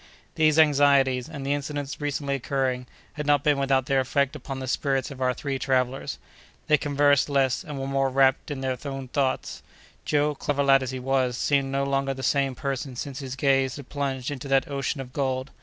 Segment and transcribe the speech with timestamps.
[0.33, 4.67] These anxieties, and the incidents recently occurring, had not been without their effect upon the
[4.67, 6.17] spirits of our three travellers.
[6.65, 9.61] They conversed less, and were more wrapt in their own thoughts.
[10.03, 13.75] Joe, clever lad as he was, seemed no longer the same person since his gaze
[13.75, 15.51] had plunged into that ocean of gold.